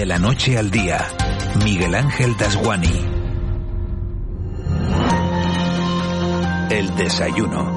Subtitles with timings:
[0.00, 1.06] De la noche al día,
[1.62, 2.88] Miguel Ángel Dasguani.
[6.70, 7.76] El desayuno.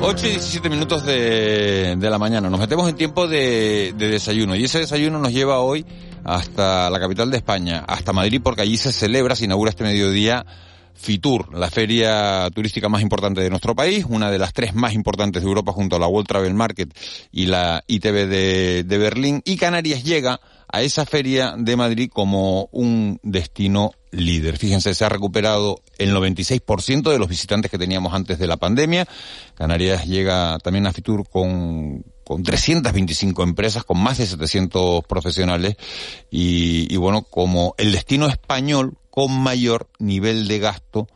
[0.00, 2.48] Ocho y 17 minutos de, la mañana.
[2.48, 5.84] Nos metemos en tiempo de, de desayuno y ese desayuno nos lleva hoy
[6.24, 10.46] hasta la capital de España, hasta Madrid, porque allí se celebra, se inaugura este mediodía
[10.94, 15.42] Fitur, la feria turística más importante de nuestro país, una de las tres más importantes
[15.42, 16.94] de Europa junto a la World Travel Market
[17.32, 19.40] y la ITV de, Berlín.
[19.44, 20.40] Y Canarias llega
[20.72, 24.58] a esa feria de Madrid como un destino líder.
[24.58, 29.06] Fíjense, se ha recuperado el 96% de los visitantes que teníamos antes de la pandemia.
[29.54, 35.76] Canarias llega también a Fitur con, con 325 empresas, con más de 700 profesionales
[36.30, 41.08] y bueno, como el destino español con mayor nivel de gasto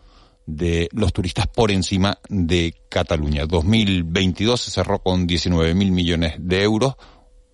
[0.47, 3.47] de los turistas por encima de Cataluña.
[3.47, 6.95] 2022 se cerró con 19.000 millones de euros.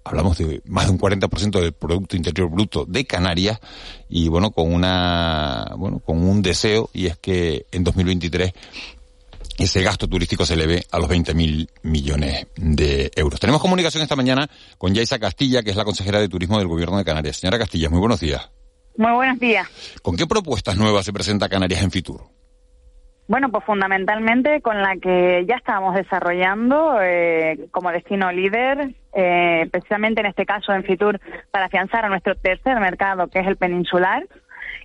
[0.03, 3.61] Hablamos de más de un 40% del Producto Interior Bruto de Canarias
[4.09, 8.53] y bueno, con una, bueno, con un deseo y es que en 2023
[9.59, 13.39] ese gasto turístico se eleve a los 20.000 millones de euros.
[13.39, 16.97] Tenemos comunicación esta mañana con Yaisa Castilla, que es la consejera de Turismo del Gobierno
[16.97, 17.37] de Canarias.
[17.37, 18.49] Señora Castilla, muy buenos días.
[18.97, 19.69] Muy buenos días.
[20.03, 22.23] ¿Con qué propuestas nuevas se presenta Canarias en Fitur?
[23.31, 30.21] Bueno, pues fundamentalmente con la que ya estábamos desarrollando eh, como destino líder, eh, precisamente
[30.21, 31.21] en este caso en Fitur,
[31.53, 34.27] para afianzar a nuestro tercer mercado, que es el peninsular,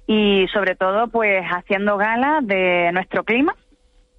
[0.06, 3.56] y sobre todo, pues haciendo gala de nuestro clima,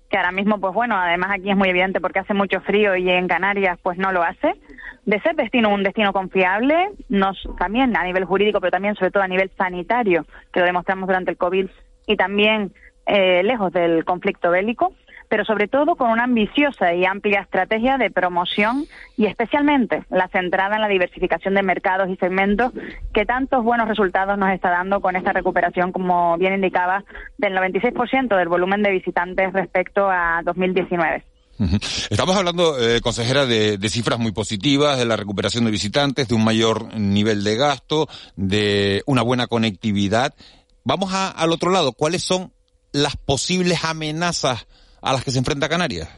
[0.08, 3.10] que ahora mismo, pues bueno, además aquí es muy evidente porque hace mucho frío y
[3.10, 4.54] en Canarias, pues no lo hace,
[5.04, 9.22] de ser destino un destino confiable, nos, también a nivel jurídico, pero también sobre todo
[9.22, 11.66] a nivel sanitario, que lo demostramos durante el COVID,
[12.06, 12.72] y también
[13.06, 14.92] eh, lejos del conflicto bélico,
[15.28, 20.76] pero sobre todo con una ambiciosa y amplia estrategia de promoción y especialmente la centrada
[20.76, 22.72] en la diversificación de mercados y segmentos
[23.12, 27.04] que tantos buenos resultados nos está dando con esta recuperación, como bien indicaba,
[27.38, 31.24] del 96% del volumen de visitantes respecto a 2019.
[32.10, 36.34] Estamos hablando, eh, consejera, de, de, cifras muy positivas, de la recuperación de visitantes, de
[36.34, 40.34] un mayor nivel de gasto, de una buena conectividad.
[40.84, 41.92] Vamos a, al otro lado.
[41.92, 42.52] ¿Cuáles son
[42.92, 44.66] las posibles amenazas
[45.06, 46.08] a las que se enfrenta Canarias?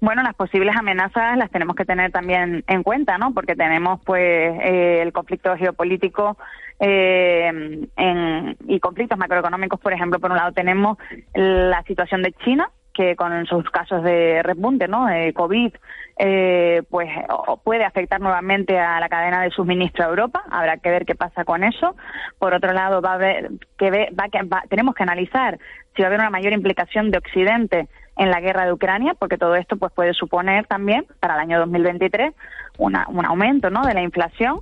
[0.00, 3.32] Bueno, las posibles amenazas las tenemos que tener también en cuenta, ¿no?
[3.32, 6.36] Porque tenemos, pues, eh, el conflicto geopolítico
[6.80, 7.50] eh,
[7.96, 10.98] en, y conflictos macroeconómicos, por ejemplo, por un lado tenemos
[11.34, 15.06] la situación de China, que con sus casos de repunte, ¿no?
[15.06, 15.74] De COVID,
[16.16, 17.10] eh, pues
[17.64, 20.44] puede afectar nuevamente a la cadena de suministro a Europa.
[20.50, 21.96] Habrá que ver qué pasa con eso.
[22.38, 25.58] Por otro lado, va a haber que ver, va, va, tenemos que analizar
[25.94, 29.38] si va a haber una mayor implicación de Occidente en la guerra de Ucrania, porque
[29.38, 32.32] todo esto pues puede suponer también para el año 2023
[32.78, 33.82] una, un aumento, ¿no?
[33.82, 34.60] De la inflación,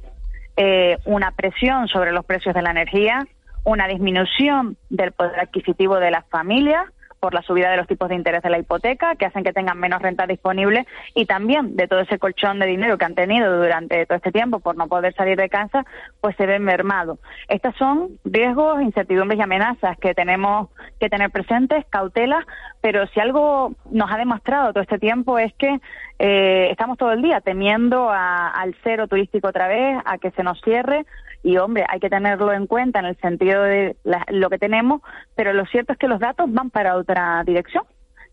[0.56, 3.26] eh, una presión sobre los precios de la energía,
[3.64, 6.87] una disminución del poder adquisitivo de las familias
[7.22, 9.78] por la subida de los tipos de interés de la hipoteca, que hacen que tengan
[9.78, 14.05] menos renta disponible, y también de todo ese colchón de dinero que han tenido durante
[14.06, 15.87] todo este tiempo por no poder salir de casa,
[16.21, 17.21] pues se ven mermados.
[17.47, 22.44] Estos son riesgos, incertidumbres y amenazas que tenemos que tener presentes, cautelas,
[22.81, 25.78] pero si algo nos ha demostrado todo este tiempo es que
[26.19, 30.43] eh, estamos todo el día temiendo a, al cero turístico otra vez, a que se
[30.43, 31.06] nos cierre,
[31.42, 35.03] y hombre, hay que tenerlo en cuenta en el sentido de la, lo que tenemos,
[35.34, 37.84] pero lo cierto es que los datos van para otra dirección,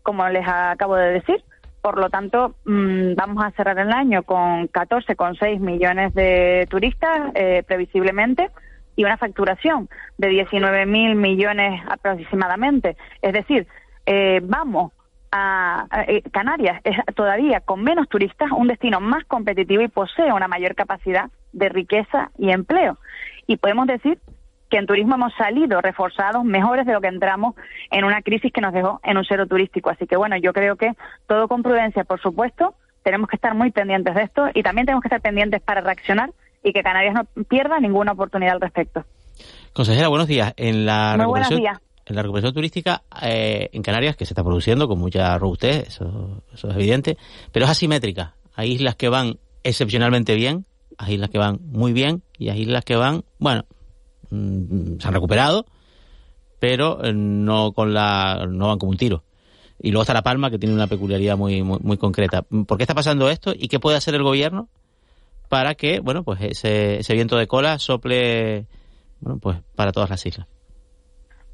[0.02, 1.42] como les acabo de decir.
[1.82, 7.62] Por lo tanto, mmm, vamos a cerrar el año con 14,6 millones de turistas, eh,
[7.66, 8.50] previsiblemente,
[8.96, 9.88] y una facturación
[10.18, 12.96] de 19.000 millones aproximadamente.
[13.22, 13.66] Es decir,
[14.04, 14.92] eh, vamos
[15.32, 20.48] a, eh, Canarias es todavía con menos turistas un destino más competitivo y posee una
[20.48, 22.98] mayor capacidad de riqueza y empleo.
[23.46, 24.18] Y podemos decir
[24.68, 27.54] que en turismo hemos salido reforzados, mejores de lo que entramos
[27.90, 29.90] en una crisis que nos dejó en un cero turístico.
[29.90, 30.92] Así que bueno, yo creo que
[31.26, 35.02] todo con prudencia, por supuesto, tenemos que estar muy pendientes de esto y también tenemos
[35.02, 36.30] que estar pendientes para reaccionar
[36.62, 39.04] y que Canarias no pierda ninguna oportunidad al respecto.
[39.72, 40.52] Consejera, buenos días.
[40.56, 41.80] En la muy buenos días
[42.10, 46.42] en la recuperación turística eh, en Canarias, que se está produciendo con mucha robustez, eso,
[46.52, 47.16] eso, es evidente,
[47.52, 48.34] pero es asimétrica.
[48.54, 50.66] Hay islas que van excepcionalmente bien,
[50.98, 53.64] hay islas que van muy bien y hay islas que van, bueno,
[54.30, 55.66] mm, se han recuperado,
[56.58, 59.22] pero eh, no con la no van como un tiro.
[59.80, 62.42] Y luego está La Palma, que tiene una peculiaridad muy, muy, muy concreta.
[62.42, 64.68] ¿Por qué está pasando esto y qué puede hacer el gobierno
[65.48, 68.66] para que, bueno, pues ese, ese viento de cola sople,
[69.20, 70.48] bueno, pues para todas las islas?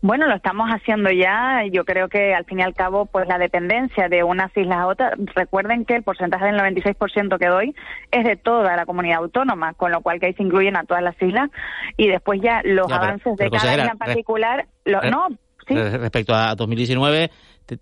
[0.06, 1.64] Bueno, lo estamos haciendo ya.
[1.68, 4.86] Yo creo que al fin y al cabo, pues la dependencia de unas islas a
[4.86, 5.14] otras.
[5.34, 7.74] Recuerden que el porcentaje del 96% que doy
[8.12, 11.02] es de toda la comunidad autónoma, con lo cual que ahí se incluyen a todas
[11.02, 11.50] las islas.
[11.96, 14.68] Y después ya los avances de cada isla en particular.
[14.84, 15.26] no,
[15.66, 15.74] ¿sí?
[15.74, 17.28] Respecto a 2019,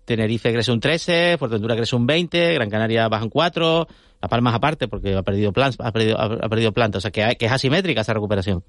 [0.03, 3.87] Tenerife crece un 13, Fuerteventura crece un 20, Gran Canaria baja un 4,
[4.23, 6.97] La Palma aparte porque ha perdido, plan, ha perdido, ha perdido planta.
[6.97, 8.63] O sea que, que es asimétrica esa recuperación.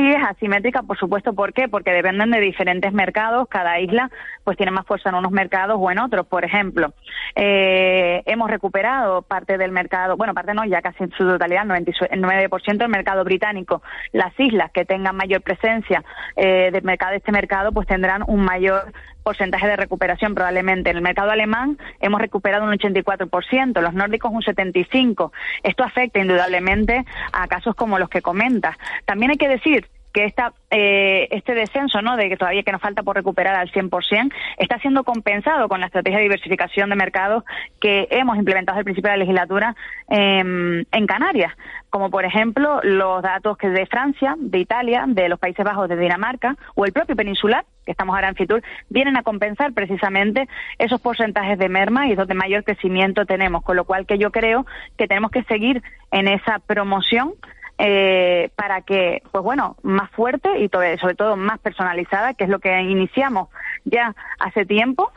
[0.00, 1.34] Sí, es asimétrica, por supuesto.
[1.34, 1.68] ¿Por qué?
[1.68, 3.46] Porque dependen de diferentes mercados.
[3.50, 4.10] Cada isla
[4.44, 6.26] pues tiene más fuerza en unos mercados o en otros.
[6.26, 6.94] Por ejemplo,
[7.36, 12.22] eh, hemos recuperado parte del mercado, bueno, parte no, ya casi en su totalidad, el
[12.22, 13.82] 99% del mercado británico.
[14.12, 16.02] Las islas que tengan mayor presencia
[16.34, 18.94] eh, de mercado de este mercado pues tendrán un mayor
[19.30, 20.90] porcentaje de recuperación probablemente.
[20.90, 25.30] En el mercado alemán hemos recuperado un 84%, los nórdicos un 75%.
[25.62, 28.76] Esto afecta indudablemente a casos como los que comentas.
[29.04, 32.16] También hay que decir que esta, eh, este descenso, ¿no?
[32.16, 35.86] De que todavía que nos falta por recuperar al 100%, está siendo compensado con la
[35.86, 37.44] estrategia de diversificación de mercados
[37.80, 39.76] que hemos implementado el principio de la legislatura
[40.08, 41.52] em, en Canarias,
[41.88, 45.96] como por ejemplo los datos que de Francia, de Italia, de los Países Bajos, de
[45.96, 50.48] Dinamarca o el propio peninsular, que estamos ahora en Fitur, vienen a compensar precisamente
[50.78, 54.30] esos porcentajes de merma y es donde mayor crecimiento tenemos, con lo cual que yo
[54.30, 54.64] creo
[54.96, 55.82] que tenemos que seguir
[56.12, 57.34] en esa promoción
[57.78, 62.60] eh, para que, pues bueno, más fuerte y sobre todo más personalizada, que es lo
[62.60, 63.48] que iniciamos
[63.84, 65.10] ya hace tiempo,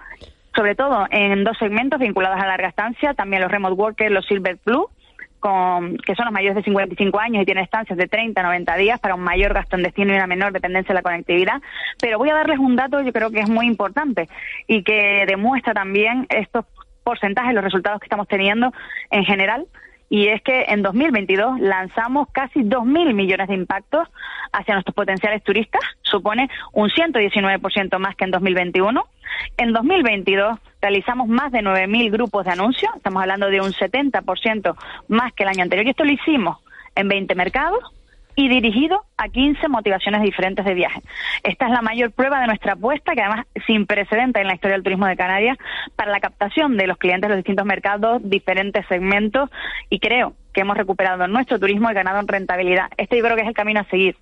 [0.55, 4.57] sobre todo en dos segmentos vinculados a larga estancia, también los remote workers, los silver
[4.57, 4.87] plus,
[5.43, 8.77] con, que son los mayores de 55 años y tienen estancias de 30 a 90
[8.77, 11.61] días para un mayor gasto en destino y una menor dependencia de la conectividad.
[11.99, 14.29] Pero voy a darles un dato, yo creo que es muy importante
[14.67, 16.63] y que demuestra también estos
[17.03, 18.71] porcentajes, los resultados que estamos teniendo
[19.11, 19.65] en general
[20.13, 24.07] y es que en 2022 lanzamos casi 2.000 millones de impactos
[24.51, 29.07] hacia nuestros potenciales turistas, supone un 119% más que en 2021.
[29.57, 34.75] En 2022 realizamos más de 9.000 grupos de anuncios, estamos hablando de un 70%
[35.07, 36.60] más que el año anterior, y esto lo hicimos
[36.94, 37.80] en 20 mercados,
[38.35, 41.01] y dirigido a 15 motivaciones diferentes de viaje.
[41.44, 44.75] Esta es la mayor prueba de nuestra apuesta, que además sin precedente en la historia
[44.75, 45.57] del turismo de Canarias,
[45.95, 49.50] para la captación de los clientes de los distintos mercados, diferentes segmentos,
[49.89, 52.89] y creo que hemos recuperado nuestro turismo y ganado en rentabilidad.
[52.97, 54.15] Este yo creo que es el camino a seguir.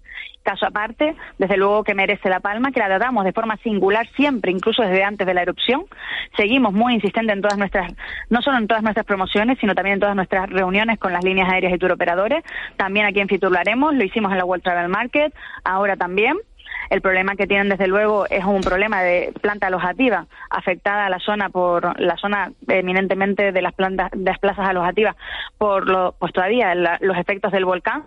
[0.43, 4.51] Caso aparte, desde luego que merece La Palma, que la tratamos de forma singular siempre,
[4.51, 5.83] incluso desde antes de la erupción.
[6.35, 7.93] Seguimos muy insistentes en todas nuestras,
[8.29, 11.47] no solo en todas nuestras promociones, sino también en todas nuestras reuniones con las líneas
[11.51, 12.43] aéreas y turoperadores.
[12.75, 15.31] También aquí en Fitur haremos, lo hicimos en la World Travel Market,
[15.63, 16.37] ahora también.
[16.89, 21.19] El problema que tienen, desde luego, es un problema de planta alojativa afectada a la
[21.19, 25.15] zona por la zona eminentemente de las plantas, de las plazas alojativas
[25.57, 28.03] por lo, pues todavía los efectos del volcán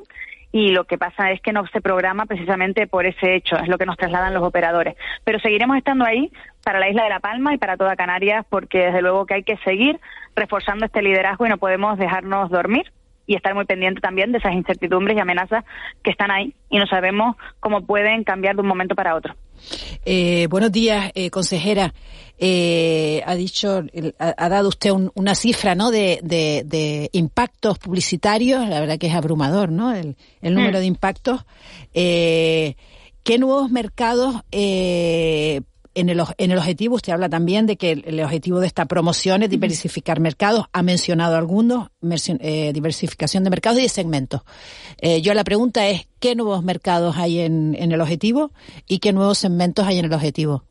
[0.53, 3.77] y lo que pasa es que no se programa precisamente por ese hecho, es lo
[3.77, 4.95] que nos trasladan los operadores.
[5.25, 6.31] Pero seguiremos estando ahí
[6.63, 9.43] para la isla de La Palma y para toda Canarias porque desde luego que hay
[9.43, 9.99] que seguir
[10.37, 12.93] reforzando este liderazgo y no podemos dejarnos dormir
[13.27, 15.65] y estar muy pendiente también de esas incertidumbres y amenazas
[16.03, 19.35] que están ahí y no sabemos cómo pueden cambiar de un momento para otro.
[20.05, 21.95] Eh, buenos días, eh, consejera.
[22.37, 23.83] Eh, ha dicho,
[24.19, 25.91] ha, dado usted una cifra, ¿no?
[25.91, 28.69] De, de, impactos publicitarios.
[28.69, 29.95] La verdad que es abrumador, ¿no?
[29.95, 30.81] El, el número mm.
[30.81, 31.47] de impactos.
[31.93, 34.43] ¿Qué nuevos mercados
[35.95, 39.43] en el, en el objetivo, usted habla también de que el, objetivo de esta promoción
[39.43, 40.67] es diversificar mercados.
[40.73, 41.91] Ha mencionado algunos,
[42.41, 44.43] eh, diversificación de mercados y de segmentos.
[45.01, 48.51] Eh, yo la pregunta es, ¿qué nuevos mercados hay en, en el objetivo
[48.87, 50.65] y qué nuevos segmentos hay en el objetivo?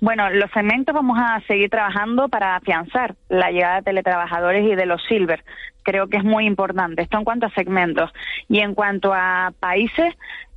[0.00, 4.86] Bueno, los segmentos vamos a seguir trabajando para afianzar la llegada de teletrabajadores y de
[4.86, 5.44] los silver.
[5.82, 7.02] Creo que es muy importante.
[7.02, 8.12] Esto en cuanto a segmentos.
[8.48, 10.14] Y en cuanto a países,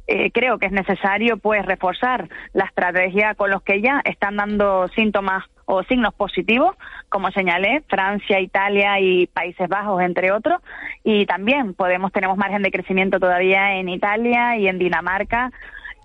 [0.08, 4.88] eh, creo que es necesario pues reforzar la estrategia con los que ya están dando
[4.90, 6.76] síntomas o signos positivos,
[7.10, 10.62] como señalé, Francia, Italia y Países Bajos, entre otros,
[11.04, 15.52] y también podemos tenemos margen de crecimiento todavía en Italia y en Dinamarca,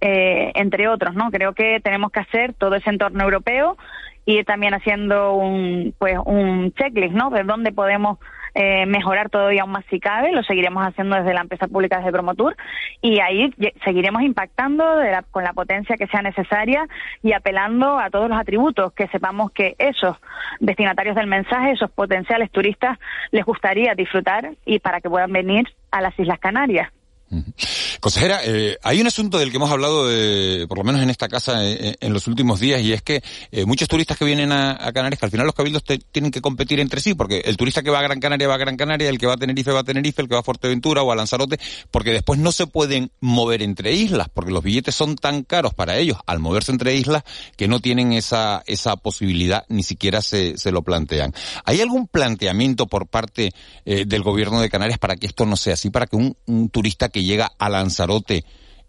[0.00, 1.30] eh, entre otros, ¿no?
[1.30, 3.76] Creo que tenemos que hacer todo ese entorno europeo
[4.26, 7.30] ir también haciendo un, pues, un checklist, ¿no?
[7.30, 8.18] De dónde podemos
[8.58, 12.10] eh, mejorar todavía aún más si cabe, lo seguiremos haciendo desde la empresa pública, desde
[12.10, 12.56] Promotur,
[13.02, 13.52] y ahí
[13.84, 14.82] seguiremos impactando
[15.30, 16.88] con la potencia que sea necesaria
[17.22, 20.16] y apelando a todos los atributos, que sepamos que esos
[20.58, 22.98] destinatarios del mensaje, esos potenciales turistas,
[23.30, 26.90] les gustaría disfrutar y para que puedan venir a las Islas Canarias.
[28.00, 31.28] Consejera, eh, hay un asunto del que hemos hablado, de, por lo menos en esta
[31.28, 34.76] casa, eh, en los últimos días, y es que eh, muchos turistas que vienen a,
[34.92, 37.90] Canarias, que al final los cabildos tienen que competir entre sí, porque el turista que
[37.90, 39.84] va a Gran Canaria va a Gran Canaria, el que va a Tenerife va a
[39.84, 41.58] Tenerife, el que va a Fuerteventura o a Lanzarote,
[41.90, 45.96] porque después no se pueden mover entre islas, porque los billetes son tan caros para
[45.98, 47.24] ellos al moverse entre islas
[47.56, 51.34] que no tienen esa, esa posibilidad, ni siquiera se, se lo plantean.
[51.64, 53.52] ¿Hay algún planteamiento por parte
[53.84, 57.08] del gobierno de Canarias para que esto no sea así, para que un, un turista
[57.08, 57.85] que llega a Lanzarote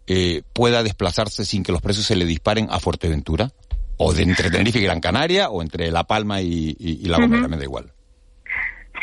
[0.06, 3.52] eh, pueda desplazarse sin que los precios se le disparen a Fuerteventura?
[3.96, 5.50] ¿O de entre Tenerife y Gran Canaria?
[5.50, 7.48] ¿O entre La Palma y, La Gomera?
[7.48, 7.92] Me da igual.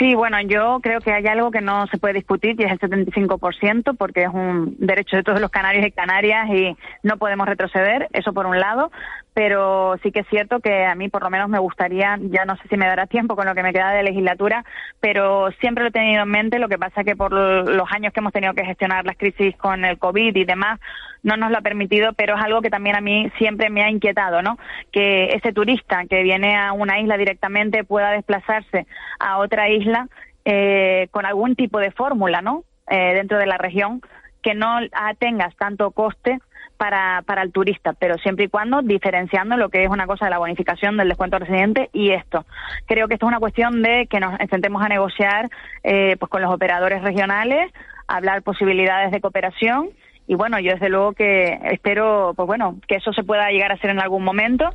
[0.05, 2.79] Sí, bueno, yo creo que hay algo que no se puede discutir y es el
[2.79, 8.07] 75% porque es un derecho de todos los canarios y canarias y no podemos retroceder,
[8.13, 8.91] eso por un lado,
[9.33, 12.55] pero sí que es cierto que a mí por lo menos me gustaría, ya no
[12.57, 14.63] sé si me dará tiempo con lo que me queda de legislatura,
[14.99, 18.19] pero siempre lo he tenido en mente, lo que pasa que por los años que
[18.19, 20.79] hemos tenido que gestionar las crisis con el COVID y demás,
[21.25, 23.89] no nos lo ha permitido, pero es algo que también a mí siempre me ha
[23.89, 24.59] inquietado, ¿no?
[24.91, 28.85] Que ese turista que viene a una isla directamente pueda desplazarse
[29.19, 30.07] a otra isla
[30.45, 32.63] eh, con algún tipo de fórmula, ¿no?
[32.87, 34.01] Eh, dentro de la región,
[34.43, 34.77] que no
[35.17, 36.37] tengas tanto coste
[36.77, 40.31] para, para el turista, pero siempre y cuando diferenciando lo que es una cosa de
[40.31, 42.45] la bonificación del descuento residente y esto.
[42.85, 45.49] Creo que esto es una cuestión de que nos sentemos a negociar
[45.83, 47.71] eh, pues con los operadores regionales,
[48.07, 49.89] hablar posibilidades de cooperación
[50.27, 53.75] y bueno, yo desde luego que espero, pues bueno, que eso se pueda llegar a
[53.75, 54.69] hacer en algún momento,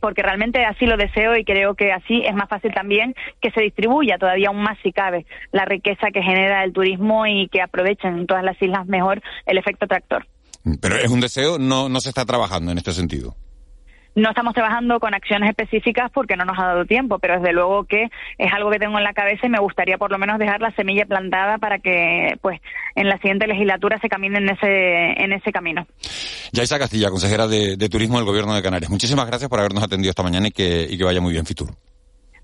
[0.00, 3.62] porque realmente así lo deseo y creo que así es más fácil también que se
[3.62, 8.18] distribuya todavía aún más si cabe la riqueza que genera el turismo y que aprovechen
[8.18, 10.26] en todas las islas mejor el efecto tractor.
[10.80, 13.34] Pero es un deseo, no, no se está trabajando en este sentido.
[14.14, 17.84] No estamos trabajando con acciones específicas porque no nos ha dado tiempo, pero desde luego
[17.84, 20.60] que es algo que tengo en la cabeza y me gustaría por lo menos dejar
[20.60, 22.60] la semilla plantada para que pues
[22.94, 25.86] en la siguiente legislatura se camine en ese, en ese camino.
[26.52, 28.90] Yaisa Castilla, consejera de, Turismo del Gobierno de Canarias.
[28.90, 31.70] Muchísimas gracias por habernos atendido esta mañana y que, y que vaya muy bien Fitur.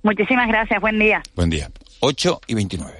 [0.02, 1.22] Muchísimas gracias, buen día.
[1.34, 1.68] Buen día.
[2.00, 2.98] 8 y 29.